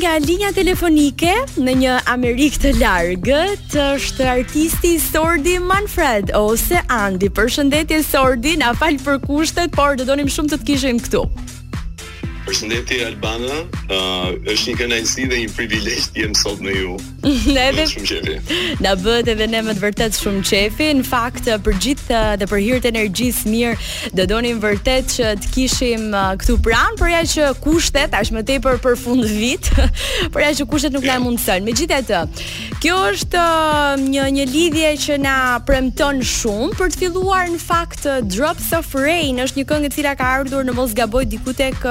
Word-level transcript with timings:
nga 0.00 0.12
linja 0.22 0.48
telefonike 0.56 1.28
në 1.60 1.72
një 1.82 1.96
Amerikë 2.08 2.60
të 2.62 2.70
largë, 2.80 3.40
të 3.68 3.80
është 3.98 4.28
artisti 4.32 4.94
Sordi 5.02 5.58
Manfred 5.60 6.32
ose 6.38 6.80
Andi. 6.96 7.28
Përshëndetje 7.36 8.00
Sordi, 8.06 8.56
na 8.62 8.72
fal 8.80 8.96
për 9.04 9.20
kushtet, 9.26 9.76
por 9.76 10.00
do 10.00 10.08
donim 10.08 10.30
shumë 10.32 10.54
të 10.54 10.60
të 10.62 10.70
kishim 10.70 11.02
këtu. 11.04 11.26
Përshëndetje 12.50 13.04
Albana, 13.06 13.58
uh, 13.94 14.30
është 14.50 14.72
një 14.72 14.78
kënaqësi 14.80 15.24
dhe 15.30 15.36
një 15.44 15.50
privilegj 15.54 16.06
të 16.16 16.22
jem 16.24 16.32
sot 16.34 16.58
me 16.66 16.72
ju. 16.74 16.96
Ne 17.22 17.66
edhe 17.68 17.84
shumë 17.86 18.06
qefi. 18.24 18.56
Na 18.82 18.96
bëhet 18.98 19.28
edhe 19.30 19.46
ne 19.52 19.60
më 19.68 19.76
të 19.78 19.82
vërtet 19.84 20.16
shumë 20.18 20.42
qefi. 20.48 20.88
Në 20.98 21.04
fakt 21.06 21.46
për 21.68 21.78
gjithë 21.84 22.18
dhe 22.40 22.48
për 22.50 22.62
hir 22.64 22.80
të 22.82 22.90
energjisë 22.90 23.52
mirë, 23.52 24.08
do 24.18 24.24
donim 24.32 24.58
vërtet 24.64 25.14
që 25.14 25.28
të 25.44 25.52
kishim 25.54 26.08
këtu 26.40 26.56
pranë, 26.66 26.98
por 26.98 27.12
ja 27.14 27.20
që 27.36 27.46
kushtet 27.62 28.10
tashmë 28.16 28.42
tepër 28.50 28.80
për 28.82 28.98
fund 29.04 29.30
vit, 29.30 29.70
por 30.34 30.42
ja 30.42 30.50
që 30.58 30.66
kushtet 30.74 30.96
nuk 30.98 31.06
na 31.06 31.14
yeah. 31.14 31.24
mundson. 31.28 31.62
Megjithatë, 31.70 32.24
kjo 32.82 32.98
është 33.12 33.44
një 34.08 34.26
një 34.40 34.48
lidhje 34.56 34.92
që 35.06 35.20
na 35.22 35.36
premton 35.70 36.18
shumë 36.26 36.74
për 36.80 36.90
të 36.96 37.02
filluar 37.04 37.46
në 37.54 37.62
fakt 37.62 38.10
Drops 38.34 38.72
of 38.80 38.90
Rain 38.98 39.38
është 39.46 39.62
një 39.62 39.68
këngë 39.70 39.90
e 39.92 39.94
cila 40.00 40.16
ka 40.18 40.32
ardhur 40.40 40.66
në 40.66 40.74
mos 40.74 40.96
gaboj 40.98 41.22
diku 41.30 41.54
tek 41.54 41.84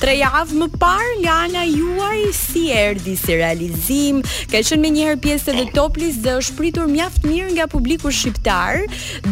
Tre 0.00 0.14
javë 0.18 0.56
më 0.60 0.66
parë 0.80 1.12
nga 1.24 1.34
ana 1.48 1.62
juaj 1.66 2.24
si 2.36 2.64
erdhi 2.76 3.16
si 3.18 3.36
realizim, 3.40 4.22
ka 4.52 4.62
qenë 4.62 4.78
menjëherë 4.84 5.20
pjesë 5.24 5.54
e 5.62 5.66
toplis 5.76 6.20
dhe 6.24 6.36
është 6.40 6.56
pritur 6.58 6.88
mjaft 6.90 7.26
mirë 7.28 7.54
nga 7.58 7.66
publiku 7.74 8.12
shqiptar. 8.12 8.84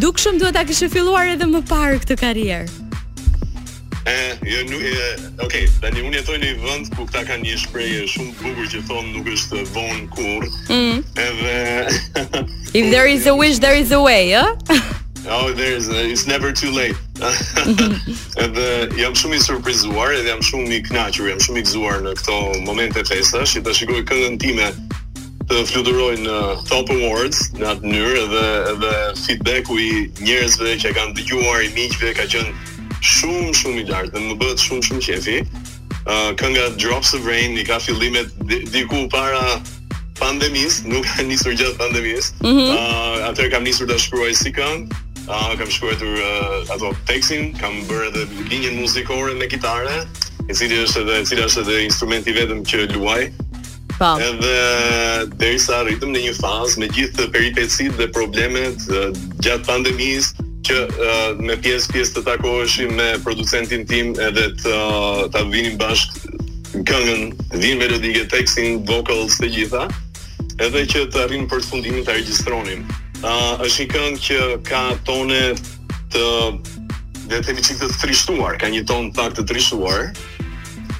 Dukshëm 0.02 0.40
duhet 0.40 0.56
ta 0.58 0.64
kishë 0.68 0.90
filluar 0.92 1.28
edhe 1.32 1.48
më 1.48 1.62
parë 1.70 2.00
këtë 2.04 2.18
karrierë. 2.26 2.78
Eh, 4.08 4.30
jo, 4.48 4.78
okay, 5.44 5.66
tani 5.82 6.00
unë 6.00 6.22
jetoj 6.22 6.36
në 6.40 6.46
një 6.46 6.62
vend 6.62 6.88
ku 6.96 7.04
këta 7.10 7.24
kanë 7.28 7.44
një 7.46 7.58
shprehje 7.66 8.06
shumë 8.08 8.30
të 8.38 8.46
bukur 8.46 8.70
që 8.72 8.80
thon 8.88 9.10
nuk 9.14 9.28
është 9.34 9.64
von 9.74 10.06
kurr. 10.16 10.48
Mm. 10.72 11.02
Edhe 11.20 12.48
If 12.72 12.90
there 12.94 13.06
is 13.06 13.26
a 13.28 13.36
wish, 13.36 13.58
there 13.60 13.76
is 13.76 13.92
a 13.92 14.00
way, 14.00 14.32
ha? 14.32 14.46
Eh? 14.70 14.80
Oh, 15.28 15.52
there 15.52 15.76
a, 15.76 16.04
it's 16.08 16.26
never 16.26 16.50
too 16.50 16.70
late. 16.70 16.96
edhe 18.44 18.66
jam 18.98 19.12
shumë 19.18 19.36
i 19.36 19.42
surprizuar 19.44 20.14
edhe 20.16 20.30
jam 20.32 20.40
shumë 20.44 20.76
i 20.78 20.80
knaqur, 20.88 21.26
jam 21.30 21.40
shumë 21.42 21.60
i 21.60 21.64
gëzuar 21.66 22.00
në 22.06 22.14
këto 22.20 22.36
momente 22.64 23.02
festash, 23.08 23.56
i 23.60 23.64
të 23.64 23.74
shikoj 23.76 24.00
këngën 24.08 24.38
time 24.40 24.68
të 25.50 25.58
fluturoj 25.72 26.14
në 26.24 26.36
uh, 26.36 26.62
Top 26.70 26.88
Awards 26.94 27.42
në 27.58 27.66
atë 27.74 27.88
mënyrë 27.88 28.22
edhe 28.24 28.92
edhe 29.34 29.58
u 29.68 29.76
i 29.82 29.90
njerëzve 30.30 30.78
që 30.84 30.94
kanë 30.96 31.12
dëgjuar, 31.18 31.66
i 31.68 31.74
miqve 31.76 32.14
ka 32.16 32.24
qënë 32.32 32.54
shumë 33.04 33.52
shumë 33.58 33.82
i 33.84 33.88
lartë 33.90 34.16
dhe 34.16 34.24
më 34.30 34.38
bëhet 34.40 34.64
shumë 34.64 34.86
shumë 34.88 35.04
qefi. 35.10 35.36
Uh, 36.08 36.32
kënga 36.40 36.70
Drops 36.80 37.12
of 37.18 37.28
Rain 37.28 37.58
i 37.60 37.66
ka 37.68 37.76
fillimet 37.82 38.32
diku 38.72 39.04
para 39.12 39.60
pandemis, 40.20 40.80
nuk 40.88 41.04
ka 41.10 41.26
nisur 41.28 41.52
gjatë 41.52 41.76
pandemis. 41.84 42.32
Mm 42.40 42.56
-hmm. 42.56 42.72
uh, 42.72 43.28
atër 43.28 43.52
kam 43.52 43.62
nisur 43.68 43.86
të 43.90 43.98
shkruaj 44.06 44.32
si 44.40 44.52
këngë, 44.54 44.88
Uh, 45.28 45.52
kam 45.58 45.68
shkruar 45.70 45.98
uh, 46.00 46.72
ato 46.72 46.92
tekstin, 47.06 47.52
kam 47.58 47.76
bërë 47.90 48.06
edhe 48.08 48.22
linjën 48.48 48.76
muzikore 48.80 49.34
me 49.36 49.46
kitare, 49.50 50.02
e 50.48 50.54
cili 50.56 50.78
është 50.86 51.04
edhe 51.04 51.16
e 51.20 51.26
cila 51.28 51.46
është 51.50 51.64
edhe 51.66 51.76
instrumenti 51.84 52.32
vetëm 52.34 52.62
që 52.70 52.84
luaj. 52.94 53.24
Po. 54.00 54.10
Edhe 54.16 54.54
derisa 55.36 55.82
arritëm 55.82 56.14
në 56.16 56.22
një 56.24 56.32
fazë 56.40 56.80
me 56.80 56.88
gjithë 56.96 57.26
peripecitë 57.34 57.98
dhe 58.00 58.08
problemet 58.16 58.86
uh, 58.96 59.10
gjatë 59.44 59.68
pandemisë 59.68 60.46
që 60.70 60.78
uh, 60.88 61.42
me 61.42 61.58
pjesë 61.64 61.92
pjesë 61.94 62.16
të 62.18 62.24
takoheshim 62.30 62.96
me 62.96 63.10
producentin 63.24 63.84
tim 63.90 64.14
edhe 64.16 64.46
të 64.62 64.72
uh, 64.72 65.28
ta 65.36 65.44
vinim 65.52 65.76
bashkë 65.80 66.80
këngën, 66.88 67.32
vinë 67.58 67.78
melodike, 67.80 68.24
tekstin, 68.32 68.80
vocals 68.88 69.36
të 69.42 69.48
gjitha 69.58 69.86
edhe 70.64 70.86
që 70.94 71.06
të 71.12 71.24
arrinë 71.26 71.48
për 71.50 71.62
të 71.64 71.70
fundimin 71.72 72.06
të 72.08 72.18
registronim 72.20 72.86
uh, 73.24 73.58
është 73.64 73.84
një 73.86 73.90
këngë 73.94 74.22
që 74.26 74.38
ka 74.68 74.80
tone 75.08 75.40
të 76.14 76.24
dhe 77.30 77.38
të 77.38 77.44
themi 77.46 77.62
çik 77.62 77.80
të 77.82 77.88
trishtuar, 78.02 78.56
ka 78.60 78.70
një 78.72 78.84
ton 78.88 79.10
takt 79.14 79.38
të 79.38 79.44
trishtuar 79.52 80.10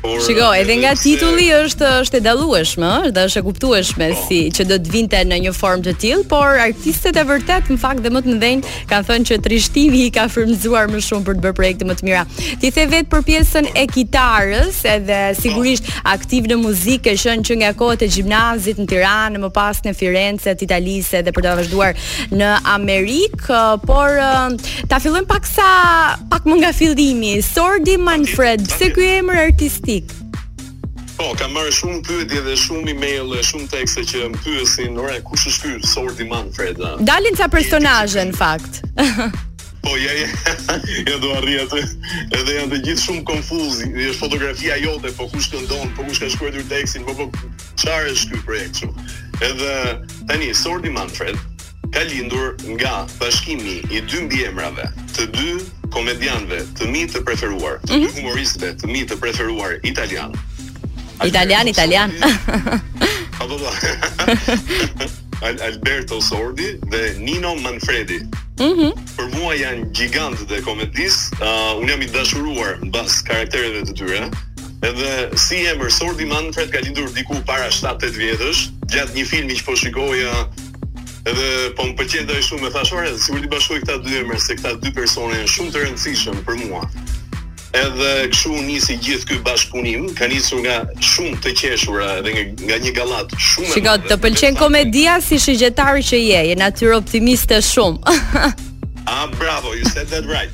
por 0.03 0.19
Shiko, 0.25 0.49
edhe 0.57 0.75
nga 0.81 0.93
titulli 0.97 1.51
është 1.53 1.89
është 2.01 2.19
e 2.21 2.23
dallueshme, 2.25 2.91
ëh, 3.09 3.11
dhe 3.17 3.23
është 3.29 3.41
e 3.41 3.45
kuptueshme 3.45 4.07
oh. 4.15 4.21
si 4.27 4.39
që 4.57 4.65
do 4.71 4.79
të 4.81 4.93
vinte 4.95 5.19
në 5.29 5.39
një 5.45 5.53
formë 5.57 5.83
të 5.89 5.93
tillë, 6.03 6.27
por 6.31 6.57
artistët 6.65 7.19
e 7.21 7.25
vërtet 7.29 7.69
në 7.73 7.77
fakt 7.83 8.01
dhe 8.05 8.13
më 8.15 8.23
të 8.25 8.33
mëdhenj 8.37 8.71
kanë 8.93 9.07
thënë 9.11 9.29
që 9.31 9.39
trishtimi 9.47 10.03
i 10.09 10.13
ka 10.15 10.25
frymzuar 10.33 10.89
më 10.93 11.03
shumë 11.05 11.27
për 11.27 11.37
të 11.37 11.45
bërë 11.45 11.57
projekte 11.59 11.89
më 11.91 11.97
të 12.01 12.07
mira. 12.09 12.23
Ti 12.63 12.71
the 12.79 12.87
vet 12.95 13.11
për 13.13 13.25
pjesën 13.29 13.69
e 13.75 13.85
kitarës, 13.93 14.81
edhe 14.95 15.19
sigurisht 15.39 15.91
oh. 15.93 16.01
aktiv 16.15 16.49
në 16.53 16.59
muzikë 16.65 17.15
e 17.15 17.21
shën 17.21 17.45
që 17.51 17.59
nga 17.65 17.75
kohët 17.81 18.07
e 18.07 18.11
gjimnazit 18.17 18.81
në 18.81 18.89
Tiranë, 18.95 19.43
më 19.45 19.53
pas 19.59 19.85
në 19.85 19.95
Firenze, 19.99 20.57
të 20.57 20.69
Italisë 20.69 21.25
dhe 21.29 21.37
për 21.37 21.47
të 21.49 21.55
vazhduar 21.61 22.11
në 22.33 22.51
Amerikë, 22.79 23.61
por 23.85 24.17
ta 24.91 24.99
fillojmë 25.03 25.29
paksa 25.29 25.69
pak 26.33 26.49
më 26.49 26.61
nga 26.63 26.73
fillimi. 26.77 27.37
Sordi 27.45 27.99
Manfred, 28.01 28.65
pse 28.71 28.89
ky 28.95 29.09
emër 29.21 29.41
artisti 29.49 29.90
politik. 29.99 30.15
Po, 31.21 31.35
ka 31.37 31.49
marrë 31.53 31.73
shumë 31.75 32.01
pyetje 32.07 32.41
dhe 32.47 32.55
shumë 32.57 32.87
email, 32.95 33.35
shumë 33.45 33.67
tekste 33.73 34.01
që 34.09 34.29
më 34.33 34.39
pyesin, 34.45 34.97
"Ora, 34.99 35.17
kush 35.21 35.49
është 35.51 35.75
ky 35.75 35.87
Sordi 35.93 36.25
Manfreda?" 36.31 36.95
Dalin 37.05 37.37
ca 37.37 37.47
personazhe 37.49 38.25
në 38.25 38.33
fakt. 38.37 38.81
Po, 39.81 39.95
ja, 39.97 40.13
ja, 40.13 40.27
ja 41.09 41.17
do 41.23 41.29
arri 41.41 41.55
atë. 41.63 41.81
Edhe 42.37 42.53
janë 42.59 42.71
të 42.75 42.79
gjithë 42.87 43.05
shumë 43.07 43.25
konfuzi. 43.31 43.87
Është 43.95 44.19
fotografia 44.21 44.77
jote, 44.81 45.13
po 45.17 45.25
kush 45.33 45.49
këndon, 45.55 45.89
po 45.97 46.05
kush 46.05 46.21
ka 46.21 46.29
shkruar 46.29 46.53
tekstin, 46.69 47.05
po 47.09 47.15
po 47.17 47.25
çfarë 47.81 48.13
është 48.13 48.29
ky 48.35 48.43
projekt 48.45 48.77
Edhe 49.41 50.05
tani 50.29 50.53
Sordi 50.55 50.91
Manfred 50.93 51.37
ka 51.95 52.01
lindur 52.11 52.57
nga 52.77 53.07
bashkimi 53.19 53.81
i 53.89 54.05
dy 54.05 54.21
mbiemrave, 54.29 54.85
të 55.17 55.25
dy 55.33 55.49
komedianëve 55.95 56.61
të 56.79 56.89
mi 56.91 57.05
të 57.11 57.23
preferuar, 57.27 57.81
të 57.87 57.97
mm 57.97 58.03
-hmm. 58.03 58.13
humoristëve 58.17 58.75
të 58.83 58.91
mi 58.93 59.03
të 59.11 59.17
preferuar 59.21 59.77
italian. 59.87 60.35
Italian, 61.25 61.69
italian. 61.69 62.13
Po 63.39 63.49
po. 63.49 63.71
Alberto 65.67 66.21
Sordi 66.21 66.79
dhe 66.93 67.15
Nino 67.19 67.55
Manfredi. 67.57 68.19
Mm 68.19 68.73
-hmm. 68.73 68.93
Për 69.17 69.27
mua 69.37 69.55
janë 69.57 69.83
gigantë 69.99 70.45
dhe 70.51 70.61
komedis, 70.65 71.15
uh, 71.17 71.47
ah, 71.49 71.73
unë 71.81 71.91
jam 71.91 72.03
i 72.03 72.07
dashuruar 72.13 72.79
në 72.85 72.91
basë 72.93 73.25
karaktereve 73.29 73.81
të 73.89 73.93
tyre, 73.99 74.29
edhe 74.89 75.37
si 75.37 75.57
e 75.67 75.73
Sordi 75.91 76.27
Manfred 76.27 76.71
ka 76.71 76.79
lindur 76.81 77.09
diku 77.13 77.37
para 77.47 77.69
7-8 77.71 78.17
vjetësh, 78.23 78.61
gjatë 78.93 79.15
një 79.17 79.25
film 79.27 79.49
i 79.51 79.57
që 79.57 79.65
po 79.65 79.77
shikoja 79.77 80.35
Edhe 81.29 81.71
po 81.77 81.85
më 81.85 81.93
pëlqen 82.01 82.25
dhe 82.31 82.39
shumë, 82.41 82.69
e 82.69 82.71
thash, 82.73 82.93
"Ore, 82.97 83.11
sigurt 83.21 83.45
i 83.45 83.49
bashkoj 83.55 83.81
këta 83.85 83.97
dy 84.05 84.21
emra, 84.25 84.39
se 84.41 84.55
këta 84.57 84.81
dy 84.81 84.91
persona 84.97 85.35
janë 85.37 85.51
shumë 85.55 85.71
të 85.75 85.83
rëndësishëm 85.85 86.37
për 86.49 86.61
mua." 86.65 86.85
Edhe 87.73 88.29
kështu 88.33 88.63
nisi 88.67 88.97
gjithë 89.05 89.27
ky 89.29 89.37
bashkëpunim, 89.47 90.09
ka 90.19 90.25
nisur 90.27 90.59
nga 90.65 90.79
shumë 91.11 91.37
të 91.45 91.51
qeshura 91.61 92.09
dhe 92.25 92.31
nga, 92.35 92.45
nga 92.67 92.77
një 92.83 92.93
gallat 92.97 93.29
shumë. 93.39 93.75
Shiko, 93.77 93.95
të 94.09 94.17
pëlqen 94.25 94.57
komedia 94.59 95.21
si 95.23 95.37
shigjetar 95.39 96.01
që 96.03 96.19
je, 96.29 96.41
je 96.51 96.55
natyrë 96.59 96.97
optimiste 96.99 97.61
shumë. 97.61 98.01
Ah, 99.07 99.29
bravo, 99.39 99.73
you 99.79 99.85
said 99.85 100.09
that 100.11 100.25
right. 100.27 100.51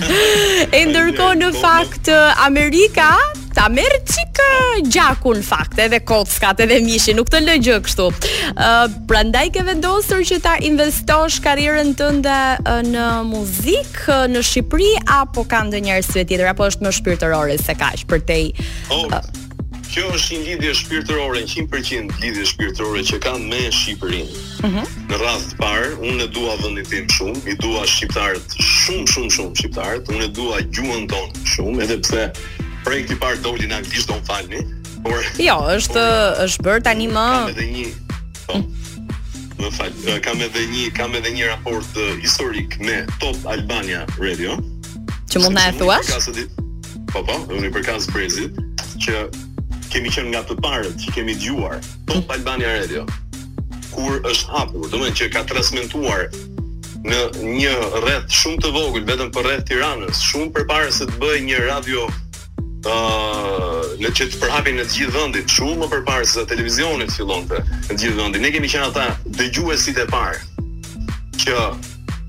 e 0.78 0.84
ndërkohë 0.88 1.36
në 1.42 1.50
fakt 1.60 2.06
po, 2.08 2.22
Amerika 2.48 3.12
po, 3.18 3.34
po 3.34 3.47
ta 3.58 3.66
merr 3.68 3.94
çika 4.06 4.48
uh, 4.78 4.90
gjakun 4.92 5.42
fakt 5.42 5.78
edhe 5.82 5.98
kockat 6.04 6.60
edhe 6.62 6.78
mishi 6.84 7.14
nuk 7.18 7.30
të 7.32 7.40
lë 7.42 7.56
gjë 7.66 7.78
kështu. 7.86 8.04
Ë 8.54 8.66
uh, 8.66 8.84
prandaj 9.10 9.48
ke 9.56 9.64
vendosur 9.66 10.20
që 10.30 10.38
ta 10.44 10.52
investosh 10.68 11.40
karrierën 11.42 11.90
tënde 11.98 12.36
uh, 12.62 12.78
në 12.86 13.06
muzikë 13.32 14.04
uh, 14.06 14.28
në 14.30 14.44
Shqipëri 14.46 14.92
apo 15.16 15.42
ka 15.50 15.64
ndonjë 15.72 15.96
arsye 15.96 16.22
tjetër 16.30 16.52
apo 16.52 16.68
është 16.70 16.86
më 16.86 16.94
shpirtërore 17.00 17.58
se 17.64 17.74
kaq 17.82 18.04
për 18.12 18.22
te. 18.30 18.36
Oh, 18.94 19.08
uh, 19.08 19.26
kjo 19.88 20.06
është 20.14 20.38
një 20.38 20.42
lidhje 20.52 20.76
shpirtërore 20.84 21.42
100% 21.50 22.14
lidhje 22.22 22.46
shpirtërore 22.52 23.02
që 23.10 23.18
kam 23.26 23.48
me 23.50 23.64
Shqipërinë. 23.74 24.28
Uh 24.36 24.68
mhm. 24.68 24.76
-huh. 24.76 25.02
Në 25.10 25.18
radh 25.24 25.48
të 25.50 25.58
parë 25.64 25.90
unë 26.12 26.28
e 26.28 26.30
dua 26.38 26.54
vendin 26.62 26.86
tim 26.94 27.10
shumë, 27.16 27.42
i 27.50 27.58
dua 27.64 27.82
shqiptarët 27.90 28.54
shumë 28.70 29.10
shumë 29.14 29.34
shumë 29.36 29.54
shqiptarët, 29.58 30.14
unë 30.14 30.24
e 30.30 30.30
dua 30.38 30.62
gjuhën 30.74 31.10
tonë 31.10 31.46
shumë 31.56 31.82
edhe 31.88 31.98
pse 32.06 32.26
projekti 32.88 33.12
i 33.14 33.20
parë 33.20 33.42
doli 33.44 33.68
në 33.68 33.82
anglisht, 33.82 34.08
do 34.08 34.16
mfalni. 34.24 34.62
Por 35.04 35.20
Jo, 35.38 35.58
është 35.76 35.98
por, 35.98 36.42
është 36.46 36.64
bër 36.64 36.84
tani 36.88 37.08
më. 37.12 37.26
Kam 37.36 37.50
edhe 37.52 37.68
një. 37.74 37.86
Po. 38.46 38.62
Më 39.58 39.72
fal, 39.74 39.94
kam 40.24 40.40
edhe 40.46 40.62
një, 40.72 40.86
kam 40.96 41.12
edhe 41.18 41.34
një 41.34 41.48
raport 41.50 41.98
historik 42.22 42.78
me 42.80 43.02
Top 43.20 43.44
Albania 43.52 44.04
Radio. 44.16 44.54
Që 45.28 45.42
mund 45.44 45.58
na 45.58 45.66
e 45.68 45.74
thuash? 45.76 46.14
Po 47.12 47.22
po, 47.24 47.36
unë 47.52 47.68
i 47.68 47.72
përkas 47.74 48.06
Brezit 48.12 48.56
që 49.04 49.26
kemi 49.92 50.12
qenë 50.12 50.32
nga 50.32 50.42
të 50.48 50.56
parët 50.64 50.96
që 51.00 51.12
kemi 51.16 51.34
dëgjuar 51.38 51.78
Top 51.82 52.22
mm. 52.22 52.34
Albania 52.36 52.74
Radio 52.76 53.02
kur 53.88 54.18
është 54.28 54.52
hapur, 54.52 54.86
do 54.92 55.00
më 55.00 55.08
që 55.18 55.28
ka 55.34 55.42
transmetuar 55.48 56.26
në 57.08 57.22
një 57.48 57.72
rreth 58.02 58.34
shumë 58.38 58.60
të 58.64 58.72
vogël 58.76 59.06
vetëm 59.08 59.30
për 59.34 59.48
rreth 59.48 59.66
Tiranës, 59.72 60.20
shumë 60.30 60.52
përpara 60.58 60.92
se 60.94 61.08
të 61.08 61.16
bëjë 61.22 61.44
një 61.48 61.62
radio 61.68 62.04
ë 62.86 63.96
në 63.98 64.10
që 64.14 64.24
të 64.30 64.38
përhapin 64.42 64.76
në 64.78 64.84
të 64.86 64.94
gjithë 64.94 65.14
vendin, 65.14 65.46
shumë 65.50 65.74
më 65.82 65.86
përpara 65.90 66.24
se 66.30 66.44
televizionit 66.46 67.10
fillonte 67.10 67.58
në 67.90 67.96
të 67.96 67.98
gjithë 67.98 68.16
vendin. 68.20 68.42
Ne 68.44 68.50
kemi 68.54 68.68
qenë 68.70 68.86
ata 68.90 69.06
dëgjuesit 69.40 69.98
e 69.98 70.06
parë 70.06 70.38
që 71.42 71.58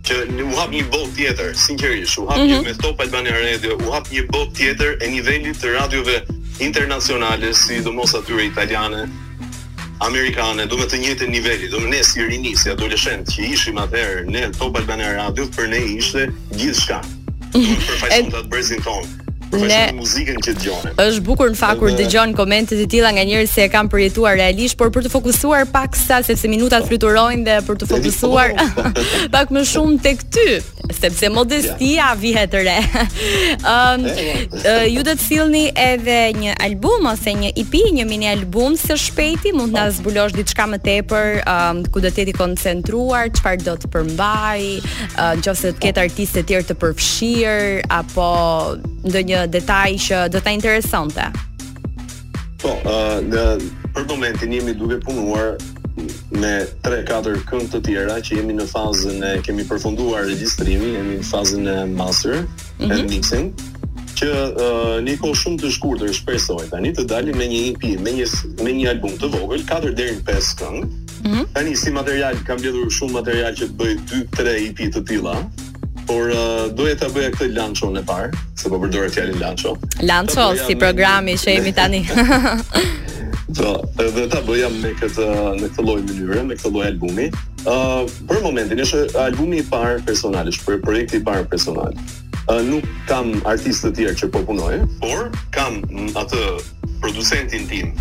që 0.09 0.17
u 0.41 0.55
hap 0.57 0.71
një 0.73 0.87
botë 0.89 1.11
tjetër, 1.19 1.51
sinqerisht, 1.53 2.17
u 2.17 2.25
hap 2.25 2.37
mm 2.37 2.41
-hmm. 2.41 2.49
një 2.49 2.55
mhm. 2.55 2.65
me 2.65 2.73
Top 2.81 2.99
Albania 3.05 3.35
Radio, 3.37 3.77
u 3.85 3.91
hap 3.93 4.07
një 4.09 4.23
botë 4.33 4.53
tjetër 4.57 4.91
e 5.03 5.07
nivelit 5.09 5.57
të 5.61 5.67
radiove 5.79 6.15
internacionale, 6.59 7.53
sidomos 7.53 8.15
atyre 8.15 8.45
italiane, 8.45 9.05
amerikane, 9.99 10.65
do 10.65 10.77
me 10.77 10.83
të 10.85 10.97
njëjtë 10.97 11.27
niveli, 11.29 11.67
do 11.69 11.79
me 11.79 11.89
ne 11.89 12.03
si 12.03 12.25
rini, 12.25 12.55
si 12.55 12.69
adoleshent 12.69 13.27
që 13.29 13.53
ishim 13.53 13.77
atëherë 13.77 14.25
në 14.33 14.57
Top 14.57 14.75
Albania 14.75 15.13
Radio, 15.13 15.45
për 15.45 15.67
ne 15.69 15.77
ishte 15.99 16.31
gjithçka. 16.57 17.01
Do 17.53 17.59
të 17.59 17.81
përfaqësojmë 17.85 18.35
atë 18.41 18.47
brezin 18.51 18.79
tonë. 18.81 19.28
Ne 19.57 19.89
muzikën 19.97 20.37
që 20.45 20.53
dëgjoni. 20.59 20.91
Ës 21.01 21.17
bukur 21.25 21.49
në 21.53 21.57
fakt 21.57 21.79
kur 21.81 21.93
dëgjon 21.97 22.35
komentet 22.37 22.81
e 22.81 22.85
tilla 22.91 23.09
nga 23.15 23.23
njerëz 23.25 23.53
që 23.55 23.63
e 23.65 23.69
kanë 23.73 23.89
përjetuar 23.93 24.37
realisht, 24.37 24.77
por 24.77 24.91
për 24.93 25.07
të 25.07 25.11
fokusuar 25.13 25.63
pak 25.73 25.95
sa 25.97 26.19
sepse 26.25 26.49
minutat 26.51 26.85
fluturojnë 26.89 27.47
dhe 27.47 27.55
për 27.65 27.79
të 27.81 27.87
fokusuar 27.89 28.53
pak 29.35 29.53
më 29.55 29.63
shumë 29.71 29.97
tek 30.05 30.21
ty, 30.33 30.45
sepse 30.97 31.31
modestia 31.33 32.11
vihet 32.21 32.53
re. 32.59 32.77
Ëm 33.73 34.05
ju 34.91 35.05
do 35.07 35.15
të 35.17 35.25
sillni 35.25 35.65
edhe 35.73 36.19
një 36.37 36.53
album 36.69 37.09
ose 37.09 37.33
një 37.41 37.53
EP, 37.63 37.79
një 37.97 38.05
mini 38.09 38.29
album 38.29 38.77
së 38.79 38.99
shpejti, 39.05 39.53
mund 39.57 39.73
të 39.73 39.79
na 39.79 39.87
zbulosh 39.97 40.37
diçka 40.37 40.67
më 40.75 40.81
tepër, 40.85 41.41
ku 41.89 42.03
do 42.05 42.11
të 42.11 42.25
jeti 42.27 42.37
koncentruar, 42.37 43.33
çfarë 43.39 43.65
do 43.65 43.77
të 43.81 43.91
përmbaj, 43.97 44.61
nëse 45.41 45.57
do 45.65 45.73
të 45.73 45.87
ketë 45.87 46.05
artiste 46.05 46.43
të 46.43 46.47
tjerë 46.53 46.69
të 46.69 46.79
përfshirë 46.85 47.75
apo 47.95 48.29
një 49.05 49.47
detaj 49.47 49.95
që 49.97 50.29
do 50.31 50.39
ta 50.41 50.51
interesonte. 50.51 51.29
Po, 52.59 52.75
uh, 52.83 53.19
në 53.23 53.43
për 53.95 54.07
momentin 54.09 54.51
jemi 54.53 54.73
duke 54.75 54.99
punuar 55.05 55.55
me 56.35 56.65
3-4 56.85 57.39
këngë 57.47 57.69
të 57.73 57.79
tjera 57.87 58.19
që 58.23 58.37
jemi 58.39 58.53
në 58.55 58.65
fazën 58.69 59.23
e 59.23 59.31
kemi 59.43 59.63
përfunduar 59.67 60.27
regjistrimin, 60.27 60.93
jemi 60.99 61.17
në 61.21 61.27
fazën 61.27 61.65
e 61.67 61.77
master 61.89 62.41
mm 62.79 62.87
-hmm. 62.87 63.09
mixing 63.09 63.51
që 64.19 64.27
uh, 64.27 64.99
një 65.03 65.15
kohë 65.19 65.35
shumë 65.37 65.59
të 65.61 65.71
shkurtër 65.75 66.13
shpresoj 66.13 66.69
tani 66.71 66.91
të 66.93 67.05
dalim 67.05 67.37
me 67.37 67.47
një 67.47 67.59
EP, 67.71 67.83
me 68.03 68.09
një 68.11 68.27
me 68.63 68.71
një 68.71 68.89
album 68.89 69.11
të 69.19 69.31
vogël, 69.35 69.63
4 69.65 69.95
deri 69.95 70.15
në 70.17 70.23
5 70.27 70.55
këngë. 70.59 70.83
Mm 71.23 71.31
-hmm. 71.33 71.45
Tani 71.53 71.75
si 71.75 71.91
material 71.91 72.35
kam 72.45 72.57
mbledhur 72.57 72.89
shumë 72.91 73.11
material 73.13 73.53
që 73.53 73.63
të 73.67 73.75
bëj 73.79 73.93
2-3 74.35 74.67
EP 74.69 74.79
të 74.93 75.01
tilla 75.07 75.35
por 76.09 76.31
uh, 76.33 76.65
doja 76.73 76.95
ta 76.97 77.07
bëja 77.13 77.29
këtë 77.37 77.53
lancho 77.53 77.91
në 77.93 78.01
parë, 78.09 78.31
se 78.57 78.69
po 78.73 78.79
përdore 78.81 79.11
fjalën 79.13 79.37
lancho. 79.39 79.75
Lancho, 80.01 80.47
si 80.65 80.73
programi 80.79 81.35
që 81.37 81.59
jemi 81.59 81.73
tani. 81.77 81.99
Do, 83.53 83.75
dhe 84.17 84.25
ta 84.31 84.41
bëja 84.47 84.71
me 84.73 84.95
këtë 84.97 85.27
në 85.61 85.67
këtë 85.69 85.85
lloj 85.85 85.99
mënyre, 86.07 86.41
me 86.49 86.57
këtë 86.57 86.73
lloj 86.73 86.87
albumi. 86.95 87.27
Ë, 87.29 87.61
uh, 87.69 88.09
për 88.29 88.41
momentin 88.47 88.81
është 88.87 89.03
albumi 89.27 89.61
i 89.61 89.67
parë 89.69 90.01
personal, 90.09 90.49
është 90.49 90.79
projekti 90.87 91.21
i 91.21 91.25
parë 91.29 91.45
personal. 91.53 91.93
Ë, 91.93 92.57
uh, 92.57 92.59
nuk 92.71 92.89
kam 93.11 93.35
artistë 93.49 93.91
të 93.93 94.01
tjerë 94.01 94.21
që 94.25 94.31
po 94.33 94.41
punoj, 94.49 94.73
por 95.05 95.29
kam 95.53 95.83
mm, 95.93 96.15
atë 96.17 96.41
producentin 97.05 97.69
tim, 97.69 97.93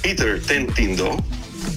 Peter 0.00 0.40
Tentindo, 0.48 1.12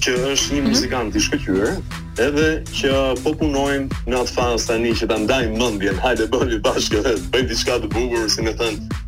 që 0.00 0.16
është 0.32 0.32
një 0.32 0.60
mm 0.62 0.64
-hmm. 0.64 0.68
muzikant 0.72 1.16
i 1.16 1.20
shkëlqyer, 1.20 1.76
edhe 2.22 2.46
që 2.74 2.90
po 3.22 3.32
punojmë 3.38 3.98
në 4.10 4.18
atë 4.24 4.34
fazë 4.34 4.68
tani 4.72 4.94
që 5.00 5.08
ta 5.12 5.18
ndajmë 5.22 5.58
mendjen. 5.60 5.98
Hajde 6.02 6.26
bëni 6.32 6.58
bashkë 6.66 7.02
vetë, 7.06 7.26
bëni 7.34 7.50
diçka 7.52 7.78
të 7.84 7.90
bukur, 7.94 8.26
si 8.32 8.46
më 8.46 8.56
thënë, 8.58 9.02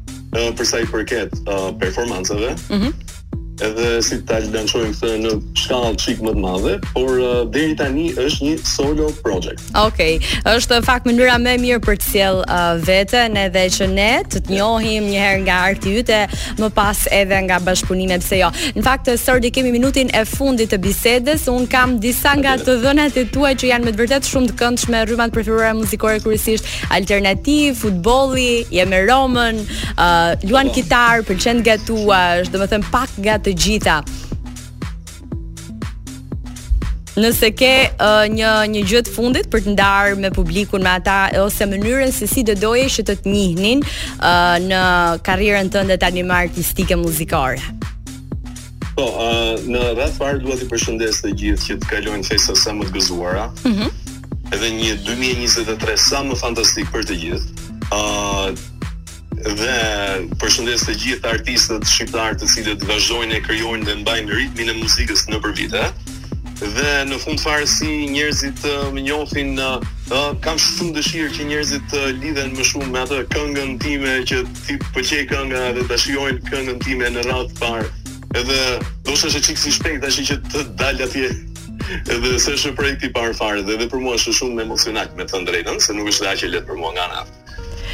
për 0.58 0.68
sa 0.70 0.82
i 0.84 0.90
përket 0.92 1.34
performancave. 1.82 2.54
Mhm. 2.70 2.90
Mm 2.90 3.09
edhe 3.64 3.88
si 4.04 4.18
ta 4.26 4.38
lançojmë 4.44 4.92
këtë 4.96 5.16
në 5.22 5.32
shkallë 5.58 5.92
çik 6.00 6.20
më 6.24 6.32
të 6.36 6.42
madhe, 6.42 6.74
por 6.90 7.10
dhe 7.12 7.26
uh, 7.26 7.40
deri 7.52 7.74
tani 7.78 8.06
është 8.20 8.46
një 8.46 8.66
solo 8.66 9.08
project. 9.24 9.62
Okej, 9.78 10.16
okay. 10.18 10.42
është 10.54 10.80
fakt 10.86 11.08
mënyra 11.08 11.36
më 11.42 11.54
e 11.54 11.60
mirë 11.64 11.82
për 11.84 11.98
të 12.02 12.08
sjell 12.12 12.40
uh, 12.46 12.72
veten 12.86 13.36
edhe 13.40 13.64
që 13.76 13.88
ne 13.92 14.10
të 14.30 14.42
të 14.46 14.54
njohim 14.54 15.08
një 15.10 15.24
herë 15.24 15.40
nga 15.46 15.58
arti 15.70 15.94
yte, 16.00 16.20
më 16.60 16.70
pas 16.76 17.00
edhe 17.20 17.40
nga 17.48 17.60
bashkëpunimi 17.66 18.18
pse 18.22 18.40
jo. 18.40 18.50
Në 18.78 18.84
fakt 18.86 19.10
uh, 19.12 19.18
sërdi 19.20 19.52
kemi 19.56 19.74
minutin 19.74 20.12
e 20.16 20.24
fundit 20.28 20.72
të 20.74 20.80
bisedës, 20.84 21.46
un 21.52 21.68
kam 21.72 21.98
disa 22.02 22.36
nga 22.40 22.56
të 22.60 22.78
dhënat 22.84 23.18
e 23.20 23.26
tua 23.34 23.52
që 23.58 23.72
janë 23.74 23.88
me 23.90 23.94
të 23.94 24.02
vërtet 24.04 24.30
shumë 24.30 24.52
të 24.52 24.58
këndshme, 24.62 25.04
rrymat 25.10 25.34
preferuara 25.36 25.74
muzikore 25.76 26.20
kërësisht 26.24 26.68
alternativ, 26.96 27.74
futbolli, 27.82 28.64
jemi 28.72 29.04
romën, 29.10 29.62
uh, 29.98 30.34
luan 30.48 30.70
pëlqen 31.40 31.64
domethënë 32.52 32.88
pak 32.92 33.12
gatë 33.24 33.49
të 33.50 33.56
gjitha. 33.58 34.00
Nëse 37.20 37.48
ke 37.58 37.72
uh, 37.98 38.22
një 38.32 38.50
një 38.72 38.82
gjë 38.88 39.00
të 39.08 39.12
fundit 39.12 39.48
për 39.52 39.64
të 39.66 39.72
ndarë 39.74 40.18
me 40.22 40.30
publikun 40.32 40.84
me 40.86 40.92
ata 40.94 41.16
ose 41.42 41.66
mënyrën 41.68 42.12
se 42.16 42.28
si 42.30 42.44
do 42.46 42.54
doje 42.56 42.86
që 42.98 43.04
të 43.10 43.16
të 43.24 43.32
njihnin 43.34 43.82
uh, 43.82 44.56
në 44.70 44.80
karrierën 45.26 45.72
tënde 45.74 45.98
tani 46.00 46.22
animar 46.22 46.46
artistike 46.48 46.96
muzikore. 46.96 47.58
Po, 48.94 49.08
uh, 49.08 49.58
në 49.66 49.82
rreth 49.98 50.16
fare 50.20 50.38
dua 50.44 50.56
t'ju 50.60 50.70
përshëndes 50.70 51.20
të 51.24 51.34
gjithë 51.42 51.66
që 51.66 51.78
të 51.82 51.90
kalojnë 51.90 52.28
festa 52.30 52.56
sa 52.56 52.74
më 52.78 52.88
të 52.90 52.98
gëzuara. 53.00 53.48
Mhm. 53.66 53.78
Mm 53.82 53.96
edhe 54.50 54.66
një 54.74 54.94
2023 55.06 55.92
sa 56.08 56.24
më 56.26 56.34
fantastik 56.40 56.88
për 56.90 57.04
të 57.06 57.18
gjithë. 57.20 57.66
Ëh, 57.94 58.00
uh, 58.50 58.69
dhe 59.44 59.76
përshëndes 60.40 60.82
të 60.84 60.94
gjithë 61.02 61.28
artistët 61.32 61.86
shqiptarë 61.88 62.40
të 62.42 62.48
cilët 62.54 62.82
vazhdojnë 62.88 63.36
e 63.38 63.42
krijojnë 63.46 63.86
dhe 63.88 63.94
mbajnë 64.02 64.36
ritmin 64.36 64.72
e 64.72 64.78
muzikës 64.82 65.22
nëpër 65.32 65.54
vite. 65.56 65.84
Eh? 65.84 66.16
Dhe 66.60 66.90
në 67.08 67.16
fund 67.22 67.40
fare 67.40 67.64
si 67.64 67.88
njerëzit 68.12 68.60
më 68.92 69.00
eh, 69.00 69.04
njohin 69.06 69.54
eh, 69.64 70.16
kam 70.44 70.60
shumë 70.60 70.92
dëshirë 70.98 71.30
që 71.38 71.46
njerëzit 71.48 71.86
të 71.88 72.02
lidhen 72.20 72.52
më 72.58 72.66
shumë 72.72 72.90
me 72.92 73.00
atë 73.06 73.22
këngën 73.32 73.78
time 73.86 74.18
që 74.28 74.42
ti 74.66 74.76
pëlqej 74.92 75.24
kënga 75.32 75.64
dhe 75.78 75.86
ta 75.88 75.96
shijojnë 76.04 76.44
këngën 76.50 76.84
time 76.84 77.10
në 77.16 77.24
radhë 77.30 77.48
të 77.48 77.60
parë. 77.64 77.88
Edhe 78.42 78.60
do 78.76 79.14
të 79.14 79.18
shohësh 79.24 79.44
çikë 79.48 79.64
si 79.64 79.72
shpejt 79.78 80.02
tash 80.04 80.20
që 80.28 80.36
të 80.52 80.66
dal 80.78 81.00
atje 81.06 81.30
edhe 82.12 82.36
se 82.38 82.58
është 82.58 82.74
projekti 82.78 83.08
parë 83.16 83.34
fare 83.40 83.64
dhe 83.66 83.78
edhe 83.78 83.88
për 83.90 84.04
mua 84.04 84.20
është 84.20 84.36
shumë 84.42 84.66
emocional 84.68 85.08
me 85.16 85.24
të 85.24 85.40
drejtën, 85.48 85.80
se 85.80 85.96
nuk 85.96 86.12
është 86.12 86.28
dhe 86.28 86.34
aqe 86.36 86.66
për 86.68 86.76
mua 86.78 86.92
nga 86.94 87.08
aftë 87.24 87.39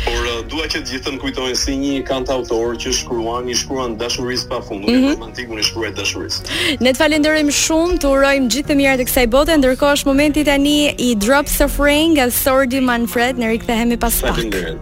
por 0.06 0.22
uh, 0.24 0.40
dua 0.48 0.66
që 0.70 0.82
të 0.84 0.90
gjithë 0.92 1.14
të 1.16 1.20
kujtojnë 1.22 1.58
si 1.58 1.74
një 1.80 1.96
kant 2.08 2.30
autor 2.32 2.76
që 2.82 2.92
shkruan, 3.00 3.48
i 3.50 3.56
shkruan 3.58 3.96
dashurisë 4.00 4.48
pafundme, 4.52 4.86
mm 4.86 5.00
-hmm. 5.00 5.14
romantikun 5.18 5.58
e 5.58 5.64
shkruaj 5.68 5.92
dashurisë. 5.98 6.40
Ne 6.84 6.92
të 6.94 6.98
falenderojmë 7.02 7.54
shumë, 7.62 7.98
të 8.02 8.12
urojmë 8.14 8.50
gjithë 8.54 8.68
të 8.72 8.78
mirat 8.80 9.00
të 9.02 9.08
kësaj 9.10 9.26
bote, 9.36 9.58
ndërkohë 9.60 9.94
është 9.98 10.10
momenti 10.12 10.44
tani 10.48 10.76
i 10.96 11.10
Drops 11.26 11.56
of 11.66 11.72
Rain 11.80 12.06
nga 12.16 12.30
Sordi 12.42 12.80
Manfred, 12.80 13.38
ne 13.38 13.46
rikthehemi 13.54 13.96
pas 13.96 14.14
pak. 14.22 14.30
Faleminderit. 14.30 14.80